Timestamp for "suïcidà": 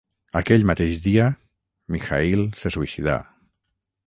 2.79-3.21